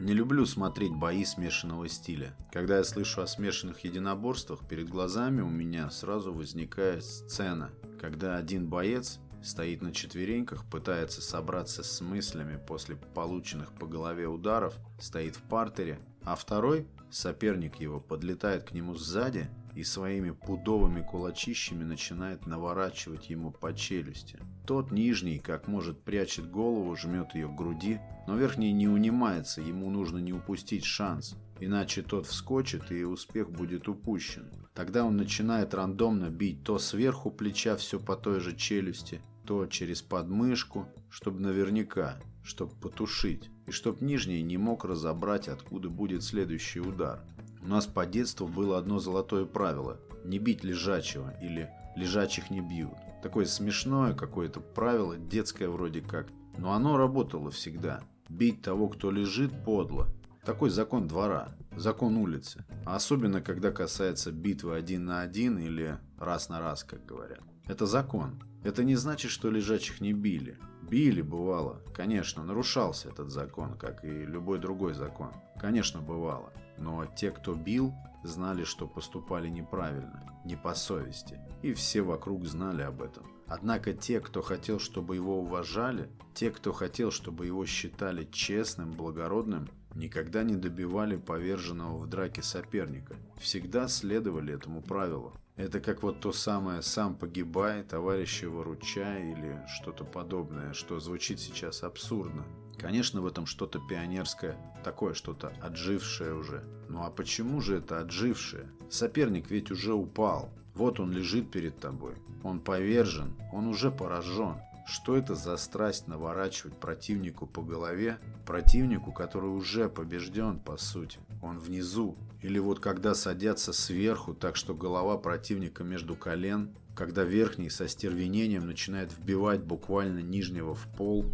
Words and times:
Не 0.00 0.14
люблю 0.14 0.46
смотреть 0.46 0.94
бои 0.94 1.26
смешанного 1.26 1.86
стиля. 1.86 2.34
Когда 2.50 2.78
я 2.78 2.84
слышу 2.84 3.20
о 3.20 3.26
смешанных 3.26 3.84
единоборствах, 3.84 4.66
перед 4.66 4.88
глазами 4.88 5.42
у 5.42 5.50
меня 5.50 5.90
сразу 5.90 6.32
возникает 6.32 7.04
сцена, 7.04 7.70
когда 8.00 8.36
один 8.36 8.66
боец 8.66 9.18
стоит 9.42 9.82
на 9.82 9.92
четвереньках, 9.92 10.64
пытается 10.70 11.20
собраться 11.20 11.82
с 11.82 12.00
мыслями 12.00 12.58
после 12.66 12.96
полученных 12.96 13.74
по 13.74 13.86
голове 13.86 14.26
ударов, 14.26 14.72
стоит 14.98 15.36
в 15.36 15.42
партере, 15.42 16.00
а 16.22 16.34
второй, 16.34 16.86
соперник 17.10 17.76
его, 17.76 18.00
подлетает 18.00 18.64
к 18.64 18.72
нему 18.72 18.94
сзади 18.94 19.50
и 19.74 19.84
своими 19.84 20.30
пудовыми 20.30 21.02
кулачищами 21.02 21.84
начинает 21.84 22.46
наворачивать 22.46 23.30
ему 23.30 23.50
по 23.50 23.72
челюсти. 23.74 24.38
Тот 24.66 24.90
нижний, 24.90 25.38
как 25.38 25.68
может, 25.68 26.02
прячет 26.02 26.50
голову, 26.50 26.96
жмет 26.96 27.34
ее 27.34 27.48
к 27.48 27.54
груди, 27.54 28.00
но 28.26 28.36
верхний 28.36 28.72
не 28.72 28.88
унимается, 28.88 29.60
ему 29.60 29.90
нужно 29.90 30.18
не 30.18 30.32
упустить 30.32 30.84
шанс, 30.84 31.36
иначе 31.60 32.02
тот 32.02 32.26
вскочит 32.26 32.90
и 32.92 33.04
успех 33.04 33.50
будет 33.50 33.88
упущен. 33.88 34.50
Тогда 34.74 35.04
он 35.04 35.16
начинает 35.16 35.74
рандомно 35.74 36.30
бить 36.30 36.62
то 36.62 36.78
сверху 36.78 37.30
плеча 37.30 37.76
все 37.76 37.98
по 37.98 38.16
той 38.16 38.40
же 38.40 38.56
челюсти, 38.56 39.20
то 39.44 39.66
через 39.66 40.00
подмышку, 40.00 40.86
чтобы 41.08 41.40
наверняка, 41.40 42.20
чтобы 42.42 42.74
потушить, 42.76 43.50
и 43.66 43.72
чтоб 43.72 44.00
нижний 44.00 44.42
не 44.42 44.58
мог 44.58 44.84
разобрать, 44.84 45.48
откуда 45.48 45.88
будет 45.88 46.22
следующий 46.22 46.80
удар. 46.80 47.24
У 47.62 47.66
нас 47.66 47.86
по 47.86 48.06
детству 48.06 48.46
было 48.46 48.78
одно 48.78 48.98
золотое 48.98 49.44
правило– 49.44 49.98
не 50.24 50.38
бить 50.38 50.64
лежачего 50.64 51.34
или 51.42 51.70
лежачих 51.96 52.50
не 52.50 52.60
бьют. 52.60 52.94
Такое 53.22 53.44
смешное 53.44 54.14
какое-то 54.14 54.60
правило, 54.60 55.16
детское 55.16 55.68
вроде 55.68 56.00
как, 56.00 56.28
но 56.56 56.72
оно 56.72 56.96
работало 56.96 57.50
всегда. 57.50 58.02
Бить 58.28 58.62
того, 58.62 58.88
кто 58.88 59.10
лежит, 59.10 59.64
подло. 59.64 60.08
Такой 60.44 60.70
закон 60.70 61.06
двора, 61.06 61.54
закон 61.76 62.16
улицы. 62.16 62.64
А 62.86 62.96
особенно, 62.96 63.42
когда 63.42 63.70
касается 63.70 64.32
битвы 64.32 64.74
один 64.74 65.04
на 65.04 65.20
один 65.20 65.58
или 65.58 65.98
раз 66.18 66.48
на 66.48 66.60
раз, 66.60 66.82
как 66.82 67.04
говорят. 67.04 67.40
Это 67.66 67.86
закон. 67.86 68.42
Это 68.64 68.84
не 68.84 68.96
значит, 68.96 69.30
что 69.30 69.50
лежачих 69.50 70.00
не 70.00 70.12
били. 70.12 70.58
Били, 70.82 71.22
бывало. 71.22 71.82
Конечно, 71.94 72.42
нарушался 72.42 73.10
этот 73.10 73.30
закон, 73.30 73.76
как 73.76 74.04
и 74.04 74.08
любой 74.08 74.58
другой 74.58 74.94
закон. 74.94 75.30
Конечно, 75.60 76.00
бывало. 76.00 76.52
Но 76.80 77.06
те, 77.06 77.30
кто 77.30 77.54
бил, 77.54 77.94
знали, 78.24 78.64
что 78.64 78.88
поступали 78.88 79.48
неправильно, 79.48 80.24
не 80.44 80.56
по 80.56 80.74
совести. 80.74 81.38
И 81.62 81.72
все 81.74 82.02
вокруг 82.02 82.46
знали 82.46 82.82
об 82.82 83.02
этом. 83.02 83.26
Однако 83.46 83.92
те, 83.92 84.20
кто 84.20 84.42
хотел, 84.42 84.78
чтобы 84.80 85.16
его 85.16 85.40
уважали, 85.40 86.08
те, 86.34 86.50
кто 86.50 86.72
хотел, 86.72 87.10
чтобы 87.10 87.46
его 87.46 87.66
считали 87.66 88.24
честным, 88.32 88.92
благородным, 88.92 89.68
никогда 89.94 90.42
не 90.42 90.56
добивали 90.56 91.16
поверженного 91.16 91.98
в 91.98 92.08
драке 92.08 92.42
соперника. 92.42 93.16
Всегда 93.38 93.88
следовали 93.88 94.54
этому 94.54 94.82
правилу. 94.82 95.34
Это 95.56 95.80
как 95.80 96.02
вот 96.02 96.20
то 96.20 96.32
самое 96.32 96.80
«сам 96.80 97.14
погибай, 97.14 97.82
товарища 97.82 98.48
выручай» 98.48 99.32
или 99.32 99.62
что-то 99.66 100.04
подобное, 100.04 100.72
что 100.72 100.98
звучит 101.00 101.40
сейчас 101.40 101.82
абсурдно. 101.82 102.46
Конечно, 102.80 103.20
в 103.20 103.26
этом 103.26 103.44
что-то 103.44 103.78
пионерское, 103.78 104.56
такое 104.82 105.12
что-то 105.12 105.52
отжившее 105.60 106.34
уже. 106.34 106.64
Ну 106.88 107.02
а 107.02 107.10
почему 107.10 107.60
же 107.60 107.76
это 107.76 108.00
отжившее? 108.00 108.70
Соперник 108.88 109.50
ведь 109.50 109.70
уже 109.70 109.92
упал. 109.92 110.48
Вот 110.74 110.98
он 110.98 111.12
лежит 111.12 111.50
перед 111.50 111.78
тобой. 111.78 112.14
Он 112.42 112.58
повержен, 112.58 113.34
он 113.52 113.66
уже 113.66 113.90
поражен. 113.90 114.56
Что 114.86 115.14
это 115.14 115.34
за 115.34 115.58
страсть 115.58 116.08
наворачивать 116.08 116.74
противнику 116.74 117.46
по 117.46 117.60
голове? 117.60 118.18
Противнику, 118.46 119.12
который 119.12 119.50
уже 119.50 119.90
побежден, 119.90 120.58
по 120.58 120.78
сути. 120.78 121.18
Он 121.42 121.58
внизу. 121.58 122.16
Или 122.40 122.58
вот 122.58 122.80
когда 122.80 123.14
садятся 123.14 123.74
сверху, 123.74 124.32
так 124.32 124.56
что 124.56 124.74
голова 124.74 125.18
противника 125.18 125.84
между 125.84 126.16
колен, 126.16 126.74
когда 126.96 127.24
верхний 127.24 127.68
со 127.68 127.86
стервенением 127.88 128.66
начинает 128.66 129.12
вбивать 129.12 129.62
буквально 129.62 130.20
нижнего 130.20 130.74
в 130.74 130.88
пол, 130.96 131.26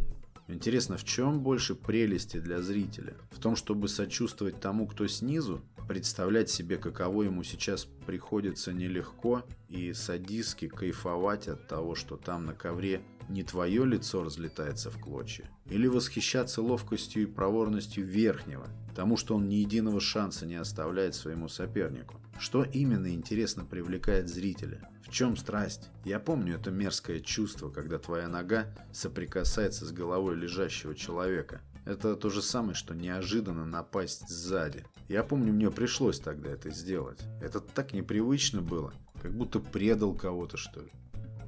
Интересно, 0.49 0.97
в 0.97 1.05
чем 1.05 1.41
больше 1.41 1.75
прелести 1.75 2.39
для 2.39 2.63
зрителя? 2.63 3.15
В 3.33 3.41
том, 3.41 3.57
чтобы 3.57 3.89
сочувствовать 3.89 4.61
тому, 4.61 4.87
кто 4.87 5.09
снизу, 5.09 5.61
представлять 5.89 6.51
себе, 6.51 6.77
каково 6.77 7.25
ему 7.25 7.43
сейчас 7.43 7.85
приходится 8.07 8.73
нелегко, 8.73 9.43
и 9.69 9.93
садистски 9.93 10.69
кайфовать 10.69 11.49
от 11.49 11.67
того, 11.67 11.97
что 11.97 12.17
там 12.17 12.47
на 12.47 12.55
ковре 12.55 13.03
не 13.29 13.43
твое 13.43 13.85
лицо 13.85 14.23
разлетается 14.23 14.91
в 14.91 15.01
клочья, 15.01 15.51
или 15.69 15.89
восхищаться 15.89 16.63
ловкостью 16.63 17.25
и 17.25 17.27
проворностью 17.27 18.05
верхнего, 18.05 18.69
тому, 18.97 19.19
что 19.19 19.37
он 19.37 19.47
ни 19.47 19.57
единого 19.57 20.01
шанса 20.01 20.47
не 20.47 20.55
оставляет 20.55 21.15
своему 21.15 21.49
сопернику. 21.49 22.19
Что 22.39 22.65
именно 22.65 23.13
интересно 23.13 23.67
привлекает 23.67 24.27
зрителя? 24.27 24.89
В 25.03 25.11
чем 25.11 25.37
страсть? 25.37 25.91
Я 26.05 26.19
помню 26.19 26.55
это 26.55 26.71
мерзкое 26.71 27.21
чувство, 27.21 27.69
когда 27.69 27.99
твоя 27.99 28.27
нога 28.27 28.75
соприкасается 28.93 29.85
с 29.85 29.93
головой 29.93 30.35
лежащего 30.37 30.95
человека. 30.95 31.61
Это 31.85 32.17
то 32.17 32.31
же 32.31 32.41
самое, 32.41 32.75
что 32.75 32.95
неожиданно 32.95 33.67
напасть 33.67 34.29
сзади. 34.31 34.87
Я 35.09 35.23
помню, 35.25 35.53
мне 35.53 35.71
пришлось 35.71 36.19
тогда 36.19 36.49
это 36.49 36.71
сделать. 36.71 37.21
Это 37.43 37.61
так 37.61 37.93
непривычно 37.93 38.63
было, 38.63 38.95
как 39.21 39.35
будто 39.37 39.61
предал 39.61 40.15
кого-то, 40.15 40.57
что 40.57 40.81
ли. 40.81 40.91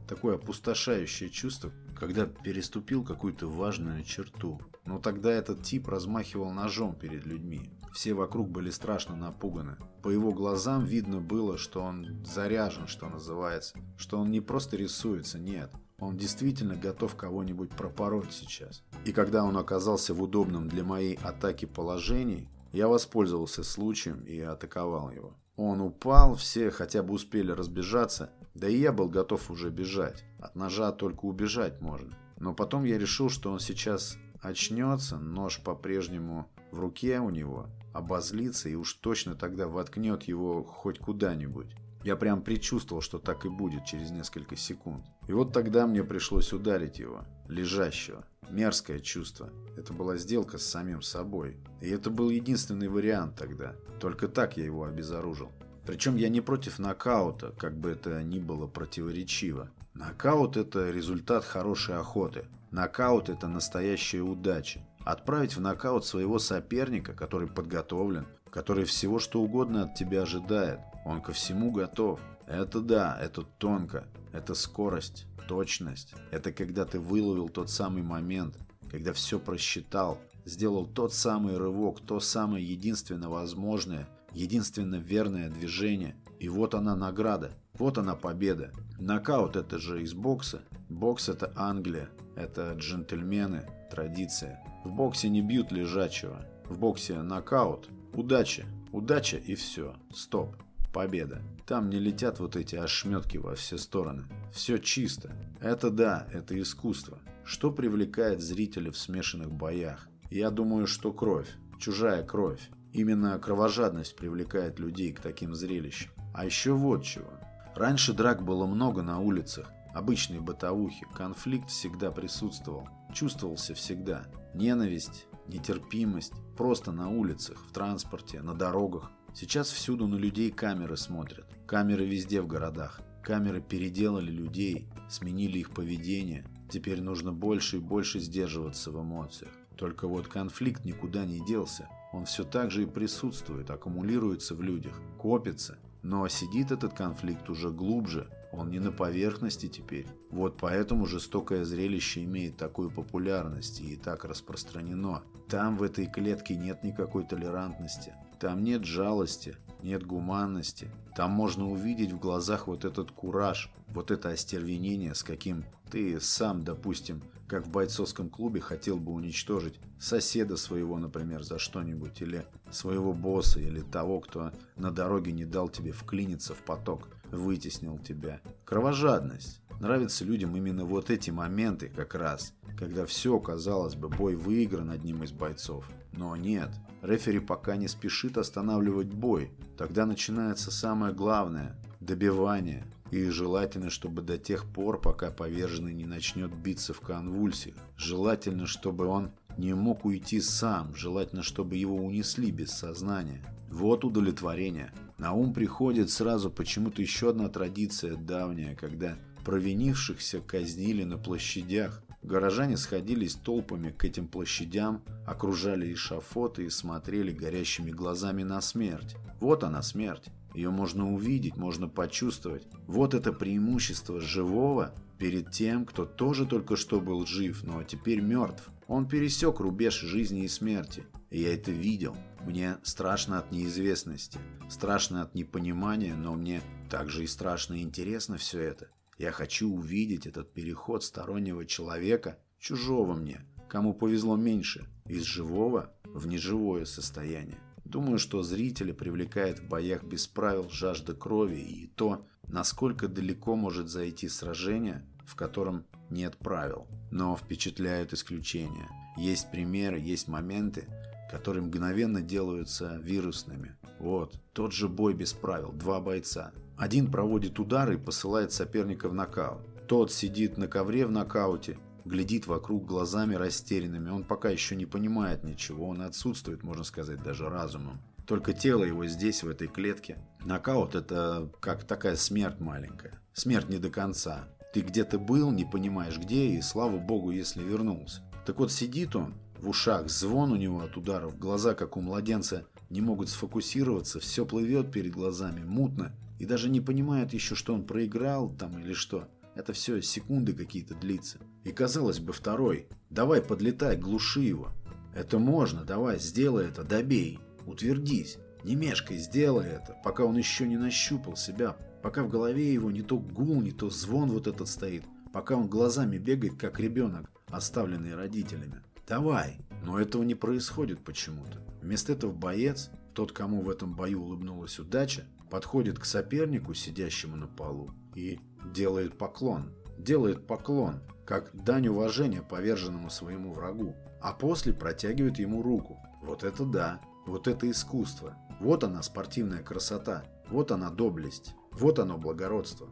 Такое 0.07 0.35
опустошающее 0.35 1.31
чувство, 1.31 1.73
когда 1.99 2.27
переступил 2.27 3.05
какую-то 3.05 3.49
важную 3.49 4.03
черту. 4.05 4.61
Но 4.85 4.99
тогда 4.99 5.31
этот 5.31 5.63
тип 5.63 5.89
размахивал 5.89 6.51
ножом 6.53 6.95
перед 6.95 7.27
людьми. 7.27 7.71
Все 7.93 8.15
вокруг 8.15 8.49
были 8.49 8.71
страшно 8.71 9.17
напуганы. 9.17 9.77
По 10.03 10.09
его 10.09 10.33
глазам 10.33 10.85
видно 10.85 11.21
было, 11.21 11.59
что 11.59 11.83
он 11.83 12.25
заряжен, 12.25 12.87
что 12.87 13.09
называется. 13.09 13.79
Что 13.97 14.19
он 14.19 14.31
не 14.31 14.41
просто 14.41 14.77
рисуется, 14.77 15.39
нет. 15.39 15.73
Он 15.99 16.17
действительно 16.17 16.77
готов 16.77 17.17
кого-нибудь 17.17 17.71
пропороть 17.71 18.33
сейчас. 18.33 18.85
И 19.05 19.13
когда 19.13 19.45
он 19.45 19.57
оказался 19.57 20.15
в 20.15 20.23
удобном 20.23 20.69
для 20.69 20.85
моей 20.85 21.17
атаки 21.17 21.65
положении, 21.65 22.49
я 22.73 22.87
воспользовался 22.87 23.65
случаем 23.65 24.21
и 24.21 24.39
атаковал 24.41 25.11
его. 25.11 25.35
Он 25.57 25.81
упал, 25.81 26.37
все 26.37 26.71
хотя 26.71 27.03
бы 27.03 27.15
успели 27.15 27.51
разбежаться, 27.51 28.31
да 28.59 28.69
и 28.69 28.77
я 28.77 28.93
был 28.93 29.09
готов 29.09 29.51
уже 29.53 29.71
бежать. 29.71 30.25
От 30.41 30.57
ножа 30.57 30.91
только 30.91 31.27
убежать 31.27 31.81
можно. 31.81 32.19
Но 32.39 32.55
потом 32.55 32.83
я 32.83 32.99
решил, 32.99 33.31
что 33.31 33.53
он 33.53 33.61
сейчас 33.61 34.17
очнется, 34.43 35.17
нож 35.17 35.61
по-прежнему 35.61 36.51
в 36.73 36.81
руке 36.81 37.21
у 37.21 37.31
него, 37.31 37.69
обозлится 37.93 38.69
и 38.69 38.75
уж 38.75 38.95
точно 38.95 39.37
тогда 39.37 39.69
воткнет 39.69 40.25
его 40.25 40.65
хоть 40.65 40.99
куда-нибудь. 40.99 41.75
Я 42.03 42.17
прям 42.17 42.43
предчувствовал, 42.43 43.01
что 43.01 43.19
так 43.19 43.45
и 43.45 43.49
будет 43.49 43.85
через 43.85 44.11
несколько 44.11 44.57
секунд. 44.57 45.05
И 45.29 45.33
вот 45.33 45.53
тогда 45.53 45.87
мне 45.87 46.03
пришлось 46.03 46.53
ударить 46.53 46.99
его, 46.99 47.25
лежащего. 47.49 48.25
Мерзкое 48.51 48.99
чувство. 48.99 49.51
Это 49.77 49.93
была 49.93 50.17
сделка 50.17 50.59
с 50.59 50.67
самим 50.67 51.03
собой. 51.03 51.59
И 51.81 51.89
это 51.89 52.11
был 52.11 52.31
единственный 52.31 52.89
вариант 52.89 53.37
тогда. 53.37 53.75
Только 54.01 54.27
так 54.27 54.57
я 54.57 54.65
его 54.65 54.85
обезоружил. 54.85 55.51
Причем 55.89 56.17
я 56.17 56.29
не 56.29 56.43
против 56.43 56.79
нокаута, 56.79 57.55
как 57.57 57.75
бы 57.75 57.89
это 57.89 58.23
ни 58.23 58.39
было 58.39 58.67
противоречиво. 58.67 59.71
Нокаут– 59.95 60.57
это 60.59 60.91
результат 60.91 61.47
хорошей 61.47 61.97
охоты. 61.97 62.45
Нокаут– 62.71 63.29
это 63.31 63.49
настоящая 63.49 64.21
удача. 64.21 64.87
Отправить 65.07 65.57
в 65.57 65.63
нокаут 65.63 66.05
своего 66.05 66.39
соперника, 66.39 67.15
который 67.15 67.49
подготовлен, 67.49 68.27
который 68.51 68.85
всего 68.85 69.19
что 69.19 69.41
угодно 69.41 69.85
от 69.85 69.95
тебя 69.95 70.25
ожидает. 70.25 70.81
Он 71.07 71.23
ко 71.23 71.33
всему 71.33 71.71
готов. 71.71 72.21
Это 72.47 72.83
да, 72.83 73.19
это 73.19 73.45
тонко. 73.57 74.05
Это 74.35 74.53
скорость, 74.53 75.25
точность. 75.49 76.13
Это 76.31 76.53
когда 76.53 76.85
ты 76.85 77.01
выловил 77.01 77.49
тот 77.49 77.71
самый 77.71 78.03
момент, 78.03 78.59
когда 78.91 79.15
все 79.15 79.39
просчитал, 79.39 80.19
сделал 80.45 80.85
тот 80.85 81.15
самый 81.15 81.57
рывок, 81.57 82.01
то 82.01 82.21
самое 82.21 82.63
единственно 82.63 83.31
возможное, 83.31 84.07
единственно 84.33 84.97
верное 84.97 85.51
движение. 85.51 86.17
И 86.39 86.49
вот 86.49 86.75
она 86.75 86.95
награда, 86.95 87.53
вот 87.75 87.99
она 87.99 88.15
победа. 88.15 88.73
Нокаут 88.99 89.57
это 89.57 89.79
же 89.79 90.03
из 90.03 90.15
бокса. 90.15 90.63
Бокс 90.89 91.29
это 91.29 91.53
Англия, 91.57 92.09
это 92.37 92.73
джентльмены, 92.73 93.69
традиция. 93.91 94.63
В 94.85 94.91
боксе 94.91 95.29
не 95.29 95.43
бьют 95.43 95.71
лежачего. 95.73 96.45
В 96.69 96.79
боксе 96.79 97.21
нокаут. 97.23 97.89
Удача. 98.13 98.67
Удача 98.93 99.37
и 99.37 99.55
все. 99.55 99.95
Стоп. 100.13 100.57
Победа. 100.93 101.43
Там 101.67 101.91
не 101.91 101.99
летят 101.99 102.41
вот 102.41 102.57
эти 102.57 102.75
ошметки 102.75 103.37
во 103.37 103.55
все 103.55 103.77
стороны. 103.77 104.25
Все 104.53 104.79
чисто. 104.79 105.31
Это 105.61 105.91
да, 105.91 106.27
это 106.33 106.61
искусство. 106.61 107.19
Что 107.45 107.71
привлекает 107.71 108.41
зрителя 108.41 108.91
в 108.91 108.97
смешанных 108.97 109.53
боях? 109.53 110.09
Я 110.31 110.51
думаю, 110.51 110.87
что 110.87 111.13
кровь. 111.13 111.49
Чужая 111.79 112.23
кровь. 112.23 112.71
Именно 112.99 113.39
кровожадность 113.39 114.17
привлекает 114.17 114.81
людей 114.81 115.13
к 115.13 115.21
таким 115.21 115.55
зрелищам. 115.55 116.11
А 116.35 116.45
еще 116.45 116.73
вот 116.73 117.05
чего. 117.05 117.31
Раньше 117.77 118.13
драк 118.13 118.43
было 118.45 118.67
много 118.67 119.03
на 119.03 119.21
улицах. 119.21 119.71
Обычной 119.95 120.41
бытовухи. 120.41 121.07
Конфликт 121.15 121.71
всегда 121.71 122.11
присутствовал. 122.11 122.89
Чувствовался 123.15 123.75
всегда. 123.75 124.27
Ненависть, 124.53 125.29
нетерпимость, 125.47 126.33
просто 126.57 126.91
на 126.91 127.09
улицах, 127.09 127.65
в 127.69 127.73
транспорте, 127.73 128.43
на 128.43 128.55
дорогах. 128.55 129.13
Сейчас 129.33 129.71
всюду 129.71 130.09
на 130.09 130.17
людей 130.17 130.51
камеры 130.51 130.97
смотрят. 130.97 131.47
Камеры 131.69 132.05
везде 132.05 132.41
в 132.41 132.49
городах. 132.49 133.01
Камеры 133.23 133.61
переделали 133.61 134.33
людей, 134.33 134.89
сменили 135.09 135.61
их 135.61 135.71
поведение. 135.71 136.45
Теперь 136.69 137.01
нужно 137.01 137.33
больше 137.33 137.77
и 137.77 137.81
больше 137.81 138.19
сдерживаться 138.19 138.91
в 138.91 139.01
эмоциях. 139.01 139.53
Только 139.77 140.09
вот 140.09 140.27
конфликт 140.27 140.85
никуда 140.85 141.25
не 141.25 141.39
делся. 141.47 141.89
Он 142.13 142.25
все 142.25 142.45
так 142.45 142.71
же 142.71 142.85
и 142.85 142.87
присутствует, 142.87 143.71
аккумулируется 143.71 144.55
в 144.55 144.63
людях, 144.63 145.01
копится. 145.19 145.79
Но 146.03 146.27
сидит 146.29 146.71
этот 146.71 146.95
конфликт 146.95 147.51
уже 147.51 147.71
глубже, 147.71 148.29
он 148.53 148.71
не 148.71 148.79
на 148.79 148.93
поверхности 148.93 149.69
теперь. 149.69 150.07
Вот 150.31 150.57
поэтому 150.59 151.07
жестокое 151.07 151.65
зрелище 151.65 152.25
имеет 152.25 152.57
такую 152.57 152.91
популярность 152.91 153.81
и 153.81 153.97
так 153.97 154.25
распространено. 154.25 155.23
Там 155.49 155.77
в 155.77 155.83
этой 155.83 156.07
клетке 156.07 156.57
нет 156.57 156.83
никакой 156.83 157.25
толерантности. 157.25 158.15
Там 158.39 158.63
нет 158.63 158.85
жалости, 158.85 159.57
нет 159.83 160.07
гуманности. 160.07 160.91
Там 161.17 161.31
можно 161.31 161.69
увидеть 161.69 162.13
в 162.13 162.19
глазах 162.19 162.67
вот 162.67 162.85
этот 162.85 163.11
кураж, 163.11 163.71
вот 163.89 164.11
это 164.11 164.31
остервенение, 164.31 165.15
с 165.15 165.23
каким 165.23 165.65
ты 165.91 166.21
сам, 166.21 166.65
допустим, 166.65 167.23
как 167.49 167.67
в 167.67 167.71
бойцовском 167.71 168.29
клубе 168.29 168.61
хотел 168.61 168.99
бы 168.99 169.13
уничтожить 169.13 169.81
соседа 169.99 170.57
своего, 170.57 170.99
например, 170.99 171.43
за 171.43 171.59
что-нибудь, 171.59 172.21
или 172.21 172.47
своего 172.71 173.15
босса, 173.15 173.59
или 173.59 173.81
того, 173.81 174.21
кто 174.21 174.53
на 174.77 174.91
дороге 174.91 175.33
не 175.33 175.47
дал 175.47 175.69
тебе 175.69 175.93
вклиниться 175.93 176.55
в 176.55 176.59
поток, 176.59 177.09
вытеснил 177.31 177.99
тебя. 177.99 178.41
Кровожадность. 178.65 179.63
Нравятся 179.81 180.25
людям 180.25 180.57
именно 180.57 180.85
вот 180.85 181.09
эти 181.09 181.31
моменты 181.31 181.89
как 181.89 182.17
раз, 182.17 182.53
когда 182.77 183.07
все, 183.07 183.39
казалось 183.39 183.95
бы, 183.95 184.09
бой 184.09 184.35
выигран 184.35 184.91
одним 184.91 185.23
из 185.23 185.31
бойцов. 185.31 185.89
Но 186.13 186.35
нет, 186.35 186.71
рефери 187.01 187.39
пока 187.39 187.77
не 187.77 187.87
спешит 187.87 188.39
останавливать 188.39 189.13
бой. 189.13 189.53
Тогда 189.77 190.05
начинается 190.05 190.73
самое 190.73 191.15
главное– 191.15 191.77
добивание. 192.01 192.85
И 193.13 193.25
желательно, 193.31 193.89
чтобы 193.89 194.21
до 194.21 194.37
тех 194.37 194.67
пор, 194.67 195.01
пока 195.01 195.31
поверженный 195.31 195.95
не 195.95 196.05
начнет 196.05 196.53
биться 196.53 196.93
в 196.93 197.01
конвульсиях. 197.01 197.77
Желательно, 197.97 198.67
чтобы 198.67 199.07
он 199.07 199.31
не 199.57 199.75
мог 199.75 200.05
уйти 200.05 200.41
сам, 200.41 200.95
желательно, 200.95 201.43
чтобы 201.43 201.77
его 201.77 201.97
унесли 201.97 202.51
без 202.51 202.71
сознания. 202.71 203.43
Вот 203.71 204.05
удовлетворение. 204.05 204.93
На 205.19 205.33
ум 205.33 205.53
приходит 205.53 206.11
сразу 206.11 206.51
почему-то 206.51 207.01
еще 207.03 207.31
одна 207.31 207.49
традиция 207.49 208.17
давняя, 208.17 208.75
когда 208.77 209.17
провинившихся 209.49 210.43
казнили 210.43 211.05
на 211.05 211.17
площадях. 211.17 212.03
Горожане 212.23 212.77
сходились 212.77 213.35
толпами 213.35 213.89
к 213.89 214.05
этим 214.05 214.29
площадям, 214.29 215.03
окружали 215.27 215.95
эшафоты 215.95 216.67
и 216.67 216.69
смотрели 216.69 217.33
горящими 217.33 217.91
глазами 217.91 218.43
на 218.43 218.61
смерть. 218.61 219.17
Вот 219.41 219.65
она 219.65 219.81
смерть. 219.81 220.25
Ее 220.55 220.69
можно 220.69 221.11
увидеть, 221.11 221.57
можно 221.57 221.89
почувствовать. 221.89 222.67
Вот 222.87 223.15
это 223.15 223.33
преимущество 223.33 224.21
живого 224.21 224.95
перед 225.17 225.51
тем, 225.51 225.87
кто 225.87 226.05
тоже 226.05 226.45
только 226.45 226.77
что 226.77 227.01
был 227.01 227.25
жив, 227.25 227.65
но 227.65 227.83
теперь 227.85 228.21
мертв. 228.21 228.69
Он 228.87 229.09
пересек 229.09 229.61
рубеж 229.61 229.99
жизни 229.99 230.45
и 230.45 230.49
смерти. 230.49 231.07
И 231.31 231.41
я 231.41 231.55
это 231.55 231.71
видел. 231.71 232.15
Мне 232.45 232.77
страшно 232.83 233.39
от 233.39 233.51
неизвестности, 233.51 234.39
страшно 234.69 235.23
от 235.23 235.35
непонимания, 235.35 236.15
но 236.15 236.35
мне 236.35 236.61
также 236.91 237.25
и 237.25 237.27
страшно 237.27 237.77
и 237.77 237.83
интересно 237.83 238.37
все 238.37 238.61
это. 238.61 238.89
Я 239.19 239.33
хочу 239.33 239.69
увидеть 239.69 240.27
этот 240.27 240.53
переход 240.55 241.03
стороннего 241.03 241.67
человека, 241.67 242.39
чужого 242.61 243.15
мне, 243.15 243.41
кому 243.69 243.93
повезло 243.93 244.37
меньше, 244.37 244.87
из 245.07 245.25
живого 245.25 245.93
в 246.05 246.29
неживое 246.29 246.85
состояние. 246.85 247.59
Думаю, 247.85 248.19
что 248.19 248.43
зрителя 248.43 248.95
привлекает 248.95 249.59
в 249.59 249.69
боях 249.69 250.05
без 250.05 250.29
правил 250.29 250.69
жажда 250.71 251.15
крови 251.15 251.59
и 251.59 251.89
то, 251.89 252.25
насколько 252.47 253.09
далеко 253.09 253.57
может 253.57 253.89
зайти 253.89 254.29
сражение, 254.29 255.05
в 255.27 255.35
котором 255.35 255.85
нет 256.11 256.37
правил. 256.37 256.87
Но 257.11 257.37
впечатляют 257.37 258.13
исключения. 258.13 258.89
Есть 259.17 259.51
примеры, 259.51 259.99
есть 259.99 260.29
моменты, 260.29 260.87
которые 261.31 261.65
мгновенно 261.65 262.23
делаются 262.23 263.01
вирусными. 263.03 263.77
Вот, 263.99 264.41
тот 264.53 264.73
же 264.73 264.89
бой 264.89 265.13
без 265.13 265.33
правил, 265.33 265.73
два 265.73 266.01
бойца. 266.01 266.53
Один 266.79 267.11
проводит 267.11 267.59
удар 267.59 267.91
и 267.91 267.97
посылает 267.97 268.53
соперника 268.53 269.09
в 269.09 269.15
нокаут. 269.15 269.63
Тот 269.89 270.13
сидит 270.13 270.57
на 270.59 270.69
ковре 270.69 271.07
в 271.07 271.11
нокауте, 271.11 271.77
глядит 272.05 272.47
вокруг 272.47 272.87
глазами 272.87 273.35
растерянными. 273.35 274.11
Он 274.11 274.23
пока 274.23 274.49
еще 274.51 274.77
не 274.77 274.87
понимает 274.87 275.43
ничего, 275.43 275.89
он 275.89 276.03
отсутствует, 276.03 276.63
можно 276.63 276.85
сказать, 276.85 277.21
даже 277.23 277.49
разумом. 277.49 278.01
Только 278.27 278.53
тело 278.53 278.85
его 278.85 279.07
здесь, 279.07 279.43
в 279.43 279.49
этой 279.49 279.67
клетке. 279.67 280.19
Нокаут– 280.45 280.95
это 280.97 281.51
как 281.59 281.83
такая 281.83 282.15
смерть 282.15 282.61
маленькая. 282.61 283.21
Смерть 283.33 283.69
не 283.69 283.79
до 283.79 283.91
конца. 283.91 284.49
Ты 284.73 284.83
где-то 284.83 285.19
был, 285.19 285.51
не 285.51 285.65
понимаешь 285.65 286.19
где, 286.19 286.47
и 286.47 286.61
слава 286.61 286.99
богу, 286.99 287.33
если 287.33 287.63
вернулся. 287.63 288.23
Так 288.47 288.59
вот 288.61 288.71
сидит 288.71 289.17
он, 289.17 289.35
в 289.59 289.69
ушах 289.69 290.09
звон 290.11 290.53
у 290.53 290.57
него 290.57 290.81
от 290.81 290.97
ударов, 290.97 291.39
глаза, 291.39 291.75
как 291.75 291.97
у 291.97 292.01
младенца, 292.01 292.67
не 292.89 293.01
могут 293.01 293.31
сфокусироваться, 293.31 294.21
все 294.21 294.47
плывет 294.47 294.93
перед 294.93 295.13
глазами, 295.13 295.65
мутно, 295.65 296.15
и 296.39 296.45
даже 296.45 296.69
не 296.69 296.81
понимает 296.81 297.33
еще, 297.33 297.55
что 297.55 297.75
он 297.75 297.85
проиграл 297.85 298.51
там 298.51 298.79
или 298.79 298.93
что. 298.93 299.29
Это 299.55 299.73
все 299.73 300.01
секунды 300.01 300.53
какие-то 300.53 300.95
длится. 300.95 301.39
И 301.65 301.73
казалось 301.73 302.21
бы, 302.21 302.33
второй. 302.33 302.87
Давай 303.11 303.43
подлетай, 303.43 303.97
глуши 303.97 304.41
его. 304.41 304.71
Это 305.15 305.39
можно, 305.39 305.85
давай, 305.85 306.21
сделай 306.21 306.67
это, 306.67 306.85
добей. 306.85 307.41
Утвердись. 307.67 308.39
Не 308.65 308.77
мешкай, 308.77 309.19
сделай 309.19 309.67
это, 309.67 309.97
пока 310.05 310.25
он 310.25 310.37
еще 310.37 310.67
не 310.67 310.77
нащупал 310.77 311.37
себя, 311.37 311.77
пока 312.03 312.23
в 312.23 312.29
голове 312.29 312.73
его 312.73 312.91
не 312.91 313.03
то 313.03 313.19
гул, 313.19 313.61
не 313.61 313.73
то 313.73 313.89
звон 313.89 314.31
вот 314.31 314.47
этот 314.47 314.69
стоит, 314.69 315.05
пока 315.33 315.55
он 315.57 315.69
глазами 315.69 316.19
бегает, 316.19 316.57
как 316.57 316.81
ребенок, 316.81 317.31
оставленный 317.47 318.15
родителями. 318.15 318.83
Давай. 319.07 319.59
Но 319.85 319.99
этого 319.99 320.23
не 320.23 320.35
происходит 320.35 321.05
почему-то. 321.05 321.63
Вместо 321.81 322.13
этого 322.13 322.33
боец, 322.33 322.91
тот, 323.19 323.33
кому 323.33 323.63
в 323.63 323.69
этом 323.69 323.97
бою 323.97 324.23
улыбнулась 324.23 324.79
удача, 324.79 325.25
подходит 325.51 325.99
к 325.99 326.05
сопернику, 326.05 326.73
сидящему 326.73 327.35
на 327.35 327.49
полу, 327.49 327.91
и 328.15 328.39
делает 328.65 329.19
поклон. 329.19 329.73
Делает 329.99 330.47
поклон, 330.47 331.01
как 331.27 331.51
дань 331.53 331.89
уважения 331.89 332.43
поверженному 332.43 333.11
своему 333.11 333.55
врагу, 333.55 333.97
а 334.23 334.33
после 334.33 334.73
протягивает 334.73 335.41
ему 335.41 335.63
руку. 335.63 335.99
Вот 336.23 336.45
это 336.45 336.65
да, 336.65 337.01
вот 337.27 337.49
это 337.49 337.69
искусство. 337.69 338.37
Вот 338.61 338.85
она 338.85 339.03
спортивная 339.03 339.65
красота, 339.65 340.23
вот 340.49 340.71
она 340.71 340.89
доблесть, 340.89 341.57
вот 341.73 341.99
оно 341.99 342.19
благородство. 342.19 342.89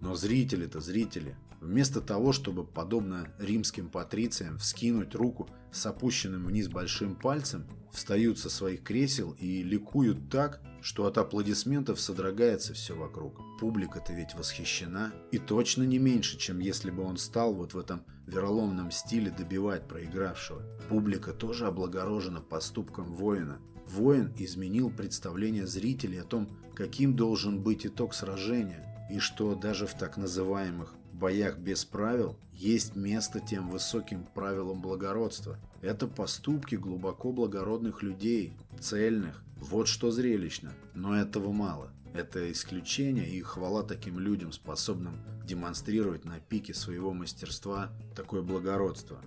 Но 0.00 0.14
зрители-то 0.14 0.80
зрители. 0.80 1.36
Вместо 1.66 2.00
того, 2.00 2.32
чтобы, 2.32 2.64
подобно 2.64 3.26
римским 3.40 3.88
патрициям, 3.88 4.56
вскинуть 4.58 5.16
руку 5.16 5.48
с 5.72 5.84
опущенным 5.84 6.46
вниз 6.46 6.68
большим 6.68 7.16
пальцем, 7.16 7.66
встают 7.92 8.38
со 8.38 8.48
своих 8.48 8.84
кресел 8.84 9.32
и 9.40 9.64
ликуют 9.64 10.30
так, 10.30 10.62
что 10.80 11.06
от 11.06 11.18
аплодисментов 11.18 12.00
содрогается 12.00 12.72
все 12.72 12.94
вокруг. 12.94 13.40
Публика-то 13.58 14.12
ведь 14.12 14.36
восхищена. 14.36 15.12
И 15.32 15.38
точно 15.38 15.82
не 15.82 15.98
меньше, 15.98 16.38
чем 16.38 16.60
если 16.60 16.92
бы 16.92 17.02
он 17.02 17.16
стал 17.16 17.52
вот 17.52 17.74
в 17.74 17.78
этом 17.78 18.04
вероломном 18.28 18.92
стиле 18.92 19.32
добивать 19.32 19.88
проигравшего. 19.88 20.62
Публика 20.88 21.32
тоже 21.32 21.66
облагорожена 21.66 22.42
поступком 22.42 23.12
воина. 23.12 23.58
Воин 23.88 24.32
изменил 24.38 24.88
представление 24.88 25.66
зрителей 25.66 26.20
о 26.20 26.24
том, 26.24 26.48
каким 26.76 27.16
должен 27.16 27.60
быть 27.60 27.86
итог 27.86 28.14
сражения, 28.14 29.08
и 29.10 29.18
что 29.18 29.56
даже 29.56 29.88
в 29.88 29.94
так 29.94 30.16
называемых 30.16 30.94
боях 31.16 31.58
без 31.58 31.84
правил 31.84 32.38
есть 32.52 32.94
место 32.94 33.40
тем 33.40 33.70
высоким 33.70 34.24
правилам 34.24 34.80
благородства. 34.80 35.58
Это 35.82 36.06
поступки 36.06 36.74
глубоко 36.74 37.32
благородных 37.32 38.02
людей, 38.02 38.54
цельных. 38.80 39.42
Вот 39.56 39.88
что 39.88 40.10
зрелищно. 40.10 40.72
Но 40.94 41.16
этого 41.16 41.52
мало. 41.52 41.92
Это 42.14 42.50
исключение 42.50 43.28
и 43.28 43.42
хвала 43.42 43.82
таким 43.82 44.18
людям, 44.18 44.52
способным 44.52 45.20
демонстрировать 45.44 46.24
на 46.24 46.40
пике 46.40 46.72
своего 46.72 47.12
мастерства 47.12 47.92
такое 48.14 48.42
благородство. 48.42 49.20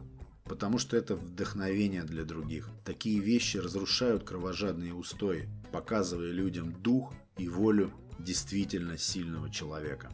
Потому 0.43 0.79
что 0.79 0.97
это 0.97 1.15
вдохновение 1.15 2.03
для 2.03 2.23
других. 2.23 2.69
Такие 2.83 3.19
вещи 3.19 3.57
разрушают 3.57 4.23
кровожадные 4.23 4.95
устои, 4.95 5.47
показывая 5.71 6.31
людям 6.31 6.73
дух 6.81 7.13
и 7.37 7.47
волю 7.47 7.91
действительно 8.17 8.97
сильного 8.97 9.51
человека. 9.51 10.09